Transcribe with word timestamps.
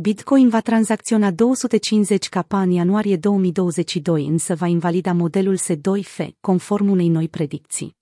Bitcoin 0.00 0.48
va 0.48 0.60
tranzacționa 0.60 1.30
250 1.30 2.28
ca 2.28 2.46
în 2.50 2.70
ianuarie 2.70 3.16
2022, 3.16 4.26
însă 4.26 4.54
va 4.54 4.66
invalida 4.66 5.12
modelul 5.12 5.58
S2F, 5.58 6.28
conform 6.40 6.90
unei 6.90 7.08
noi 7.08 7.28
predicții. 7.28 7.96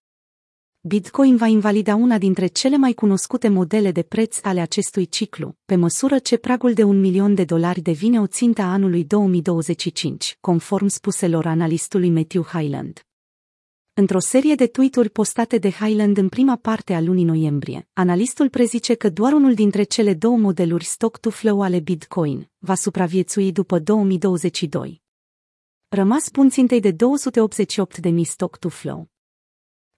Bitcoin 0.80 1.36
va 1.36 1.46
invalida 1.46 1.94
una 1.94 2.18
dintre 2.18 2.46
cele 2.46 2.76
mai 2.76 2.92
cunoscute 2.92 3.48
modele 3.48 3.92
de 3.92 4.02
preț 4.02 4.38
ale 4.42 4.60
acestui 4.60 5.06
ciclu, 5.06 5.56
pe 5.64 5.76
măsură 5.76 6.18
ce 6.18 6.36
pragul 6.36 6.72
de 6.72 6.82
un 6.82 7.00
milion 7.00 7.34
de 7.34 7.44
dolari 7.44 7.80
devine 7.80 8.20
o 8.20 8.26
țintă 8.26 8.62
a 8.62 8.72
anului 8.72 9.04
2025, 9.04 10.36
conform 10.40 10.86
spuselor 10.86 11.46
analistului 11.46 12.10
Matthew 12.10 12.42
Highland. 12.42 13.05
Într-o 13.98 14.18
serie 14.18 14.54
de 14.54 14.66
tweet-uri 14.66 15.10
postate 15.10 15.58
de 15.58 15.70
Highland 15.70 16.16
în 16.16 16.28
prima 16.28 16.56
parte 16.56 16.94
a 16.94 17.00
lunii 17.00 17.24
noiembrie, 17.24 17.88
analistul 17.92 18.48
prezice 18.48 18.94
că 18.94 19.08
doar 19.08 19.32
unul 19.32 19.54
dintre 19.54 19.82
cele 19.82 20.14
două 20.14 20.36
modeluri 20.36 20.84
stock-to-flow 20.84 21.62
ale 21.62 21.80
Bitcoin 21.80 22.50
va 22.58 22.74
supraviețui 22.74 23.52
după 23.52 23.78
2022. 23.78 25.02
Rămas 25.88 26.28
pun 26.28 26.50
țintei 26.50 26.80
de 26.80 26.92
288.000 26.92 28.20
stock-to-flow. 28.22 29.08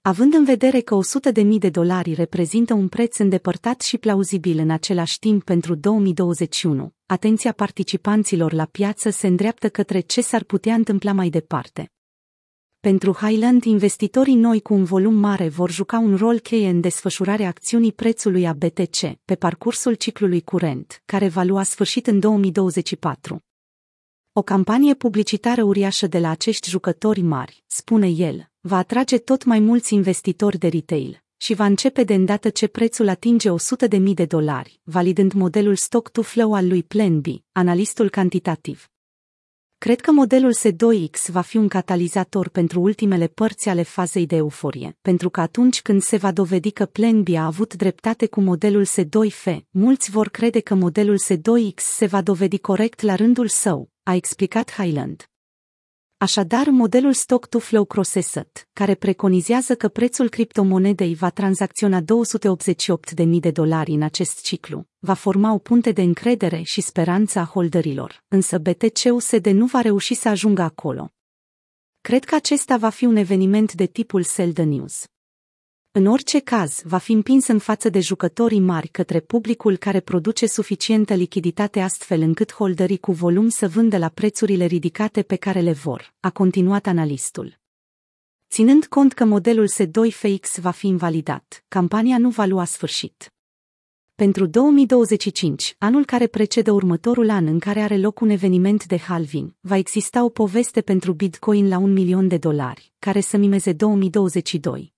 Având 0.02 0.34
în 0.34 0.44
vedere 0.44 0.80
că 0.80 0.98
100.000 1.32 1.44
de 1.58 1.70
dolari 1.70 2.14
reprezintă 2.14 2.74
un 2.74 2.88
preț 2.88 3.18
îndepărtat 3.18 3.80
și 3.80 3.98
plauzibil 3.98 4.58
în 4.58 4.70
același 4.70 5.18
timp 5.18 5.44
pentru 5.44 5.74
2021, 5.74 6.94
atenția 7.06 7.52
participanților 7.52 8.52
la 8.52 8.64
piață 8.64 9.10
se 9.10 9.26
îndreaptă 9.26 9.68
către 9.68 10.00
ce 10.00 10.20
s-ar 10.20 10.44
putea 10.44 10.74
întâmpla 10.74 11.12
mai 11.12 11.28
departe. 11.28 11.92
Pentru 12.80 13.12
Highland, 13.12 13.64
investitorii 13.64 14.34
noi 14.34 14.60
cu 14.60 14.74
un 14.74 14.84
volum 14.84 15.14
mare 15.14 15.48
vor 15.48 15.70
juca 15.70 15.98
un 15.98 16.16
rol 16.16 16.38
cheie 16.38 16.68
în 16.68 16.80
desfășurarea 16.80 17.48
acțiunii 17.48 17.92
prețului 17.92 18.46
a 18.46 18.52
BTC 18.52 18.96
pe 19.24 19.34
parcursul 19.34 19.94
ciclului 19.94 20.40
curent, 20.40 21.02
care 21.04 21.28
va 21.28 21.42
lua 21.42 21.62
sfârșit 21.62 22.06
în 22.06 22.20
2024. 22.20 23.42
O 24.32 24.42
campanie 24.42 24.94
publicitară 24.94 25.62
uriașă 25.62 26.06
de 26.06 26.18
la 26.18 26.30
acești 26.30 26.70
jucători 26.70 27.20
mari, 27.20 27.64
spune 27.66 28.08
el, 28.08 28.50
va 28.60 28.76
atrage 28.76 29.18
tot 29.18 29.44
mai 29.44 29.58
mulți 29.58 29.94
investitori 29.94 30.58
de 30.58 30.68
retail 30.68 31.22
și 31.36 31.54
va 31.54 31.64
începe 31.64 32.04
de 32.04 32.14
îndată 32.14 32.48
ce 32.48 32.66
prețul 32.66 33.08
atinge 33.08 33.50
100.000 33.50 34.02
de 34.14 34.24
dolari, 34.24 34.80
validând 34.82 35.32
modelul 35.32 35.76
stock-to-flow 35.76 36.54
al 36.54 36.68
lui 36.68 36.82
Plan 36.82 37.20
B, 37.20 37.26
analistul 37.52 38.08
cantitativ. 38.08 38.88
Cred 39.78 40.00
că 40.00 40.12
modelul 40.12 40.54
S2X 40.54 41.30
va 41.30 41.40
fi 41.40 41.56
un 41.56 41.68
catalizator 41.68 42.48
pentru 42.48 42.80
ultimele 42.80 43.26
părți 43.26 43.68
ale 43.68 43.82
fazei 43.82 44.26
de 44.26 44.36
euforie, 44.36 44.96
pentru 45.02 45.30
că 45.30 45.40
atunci 45.40 45.82
când 45.82 46.02
se 46.02 46.16
va 46.16 46.32
dovedi 46.32 46.70
că 46.70 46.86
Plan 46.86 47.22
B 47.22 47.28
a 47.34 47.44
avut 47.44 47.74
dreptate 47.74 48.26
cu 48.26 48.40
modelul 48.40 48.86
S2F, 48.86 49.56
mulți 49.70 50.10
vor 50.10 50.28
crede 50.28 50.60
că 50.60 50.74
modelul 50.74 51.18
S2X 51.18 51.74
se 51.76 52.06
va 52.06 52.22
dovedi 52.22 52.58
corect 52.58 53.00
la 53.00 53.14
rândul 53.14 53.48
său, 53.48 53.90
a 54.02 54.14
explicat 54.14 54.72
Highland. 54.72 55.28
Așadar, 56.20 56.68
modelul 56.68 57.12
Stock-to-Flow 57.12 57.84
Crosset, 57.84 58.68
care 58.72 58.94
preconizează 58.94 59.74
că 59.74 59.88
prețul 59.88 60.28
criptomonedei 60.28 61.14
va 61.14 61.30
tranzacționa 61.30 62.00
288.000 62.00 63.40
de 63.40 63.50
dolari 63.50 63.90
în 63.90 64.02
acest 64.02 64.42
ciclu, 64.42 64.86
va 64.98 65.14
forma 65.14 65.52
o 65.52 65.58
punte 65.58 65.92
de 65.92 66.02
încredere 66.02 66.62
și 66.62 66.80
speranță 66.80 67.38
a 67.38 67.44
holderilor, 67.44 68.24
însă 68.28 68.58
BTC-USD 68.58 69.46
nu 69.46 69.66
va 69.66 69.80
reuși 69.80 70.14
să 70.14 70.28
ajungă 70.28 70.62
acolo. 70.62 71.12
Cred 72.00 72.24
că 72.24 72.34
acesta 72.34 72.76
va 72.76 72.88
fi 72.88 73.04
un 73.04 73.16
eveniment 73.16 73.72
de 73.72 73.86
tipul 73.86 74.22
sell 74.22 74.52
the 74.52 74.64
news. 74.64 75.04
În 75.92 76.06
orice 76.06 76.38
caz, 76.38 76.82
va 76.84 76.98
fi 76.98 77.12
împins 77.12 77.46
în 77.46 77.58
față 77.58 77.88
de 77.88 78.00
jucătorii 78.00 78.60
mari 78.60 78.88
către 78.88 79.20
publicul 79.20 79.76
care 79.76 80.00
produce 80.00 80.46
suficientă 80.46 81.14
lichiditate 81.14 81.80
astfel 81.80 82.20
încât 82.20 82.52
holderii 82.52 82.98
cu 82.98 83.12
volum 83.12 83.48
să 83.48 83.68
vândă 83.68 83.98
la 83.98 84.08
prețurile 84.08 84.64
ridicate 84.64 85.22
pe 85.22 85.36
care 85.36 85.60
le 85.60 85.72
vor, 85.72 86.14
a 86.20 86.30
continuat 86.30 86.86
analistul. 86.86 87.58
Ținând 88.50 88.86
cont 88.86 89.12
că 89.12 89.24
modelul 89.24 89.68
S2FX 89.68 90.60
va 90.60 90.70
fi 90.70 90.86
invalidat, 90.86 91.64
campania 91.68 92.18
nu 92.18 92.28
va 92.28 92.44
lua 92.44 92.64
sfârșit. 92.64 93.32
Pentru 94.14 94.46
2025, 94.46 95.76
anul 95.78 96.04
care 96.04 96.26
precedă 96.26 96.72
următorul 96.72 97.30
an 97.30 97.46
în 97.46 97.58
care 97.58 97.80
are 97.80 97.96
loc 97.96 98.20
un 98.20 98.28
eveniment 98.28 98.86
de 98.86 98.98
halving, 98.98 99.54
va 99.60 99.76
exista 99.76 100.24
o 100.24 100.28
poveste 100.28 100.80
pentru 100.80 101.12
Bitcoin 101.12 101.68
la 101.68 101.78
un 101.78 101.92
milion 101.92 102.28
de 102.28 102.36
dolari, 102.36 102.92
care 102.98 103.20
să 103.20 103.36
mimeze 103.36 103.72
2022. 103.72 104.96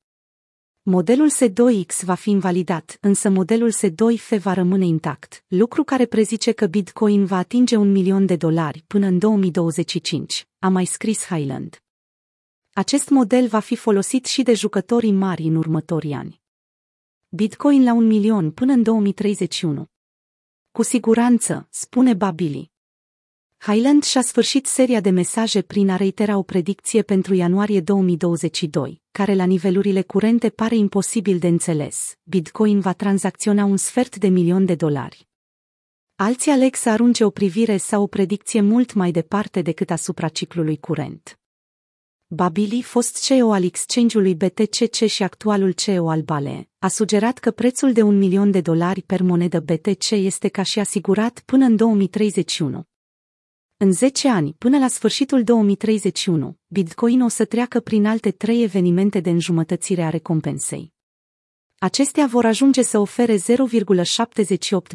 Modelul 0.82 1.30
S2X 1.30 2.04
va 2.04 2.14
fi 2.14 2.30
invalidat, 2.30 2.98
însă 3.00 3.28
modelul 3.28 3.72
S2F 3.72 4.38
va 4.38 4.52
rămâne 4.52 4.86
intact, 4.86 5.44
lucru 5.48 5.84
care 5.84 6.06
prezice 6.06 6.52
că 6.52 6.66
Bitcoin 6.66 7.24
va 7.24 7.36
atinge 7.36 7.76
un 7.76 7.90
milion 7.92 8.26
de 8.26 8.36
dolari 8.36 8.84
până 8.86 9.06
în 9.06 9.18
2025, 9.18 10.48
a 10.58 10.68
mai 10.68 10.84
scris 10.84 11.24
Highland. 11.24 11.82
Acest 12.72 13.08
model 13.08 13.46
va 13.46 13.58
fi 13.58 13.76
folosit 13.76 14.26
și 14.26 14.42
de 14.42 14.54
jucătorii 14.54 15.12
mari 15.12 15.42
în 15.42 15.54
următorii 15.54 16.12
ani. 16.12 16.42
Bitcoin 17.28 17.84
la 17.84 17.92
un 17.92 18.06
milion 18.06 18.50
până 18.50 18.72
în 18.72 18.82
2031. 18.82 19.86
Cu 20.70 20.82
siguranță, 20.82 21.66
spune 21.70 22.14
Babili. 22.14 22.72
Highland 23.62 24.02
și-a 24.02 24.22
sfârșit 24.22 24.66
seria 24.66 25.00
de 25.00 25.10
mesaje 25.10 25.62
prin 25.62 25.90
a 25.90 25.96
reitera 25.96 26.36
o 26.36 26.42
predicție 26.42 27.02
pentru 27.02 27.34
ianuarie 27.34 27.80
2022, 27.80 29.02
care 29.10 29.34
la 29.34 29.44
nivelurile 29.44 30.02
curente 30.02 30.48
pare 30.48 30.76
imposibil 30.76 31.38
de 31.38 31.46
înțeles. 31.46 32.14
Bitcoin 32.22 32.80
va 32.80 32.92
tranzacționa 32.92 33.64
un 33.64 33.76
sfert 33.76 34.16
de 34.16 34.28
milion 34.28 34.64
de 34.64 34.74
dolari. 34.74 35.28
Alții 36.14 36.50
aleg 36.50 36.74
să 36.74 36.90
arunce 36.90 37.24
o 37.24 37.30
privire 37.30 37.76
sau 37.76 38.02
o 38.02 38.06
predicție 38.06 38.60
mult 38.60 38.92
mai 38.92 39.10
departe 39.10 39.62
decât 39.62 39.90
asupra 39.90 40.28
ciclului 40.28 40.76
curent. 40.76 41.38
Babili, 42.26 42.82
fost 42.82 43.24
CEO 43.24 43.52
al 43.52 43.64
exchange-ului 43.64 44.34
BTCC 44.34 45.06
și 45.06 45.22
actualul 45.22 45.72
CEO 45.72 46.08
al 46.08 46.20
Bale, 46.20 46.68
a 46.78 46.88
sugerat 46.88 47.38
că 47.38 47.50
prețul 47.50 47.92
de 47.92 48.02
un 48.02 48.18
milion 48.18 48.50
de 48.50 48.60
dolari 48.60 49.02
per 49.02 49.22
monedă 49.22 49.60
BTC 49.60 50.10
este 50.10 50.48
ca 50.48 50.62
și 50.62 50.78
asigurat 50.78 51.42
până 51.46 51.64
în 51.64 51.76
2031. 51.76 52.88
În 53.82 53.92
10 53.92 54.28
ani, 54.28 54.54
până 54.58 54.78
la 54.78 54.88
sfârșitul 54.88 55.44
2031, 55.44 56.58
Bitcoin 56.66 57.22
o 57.22 57.28
să 57.28 57.44
treacă 57.44 57.80
prin 57.80 58.06
alte 58.06 58.30
trei 58.30 58.62
evenimente 58.62 59.20
de 59.20 59.30
înjumătățire 59.30 60.02
a 60.02 60.08
recompensei. 60.08 60.92
Acestea 61.78 62.26
vor 62.26 62.44
ajunge 62.44 62.82
să 62.82 62.98
ofere 62.98 63.36
0,78 63.36 63.40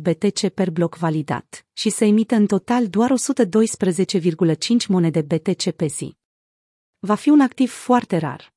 BTC 0.02 0.50
per 0.50 0.72
bloc 0.72 0.96
validat 0.96 1.66
și 1.74 1.90
să 1.90 2.06
emită 2.06 2.36
în 2.36 2.46
total 2.46 2.88
doar 2.88 3.12
112,5 3.12 4.88
monede 4.88 5.22
BTC 5.22 5.72
pe 5.72 5.86
zi. 5.86 6.18
Va 7.00 7.16
fi 7.16 7.30
un 7.30 7.42
activ 7.42 7.72
foarte 7.72 8.18
rar. 8.18 8.54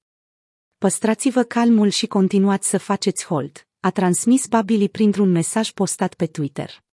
Păstrați-vă 0.78 1.42
calmul 1.42 1.88
și 1.88 2.06
continuați 2.06 2.68
să 2.68 2.78
faceți 2.78 3.24
hold, 3.24 3.66
a 3.80 3.90
transmis 3.90 4.46
Babili 4.46 4.88
printr-un 4.88 5.30
mesaj 5.30 5.70
postat 5.70 6.14
pe 6.14 6.26
Twitter. 6.26 6.86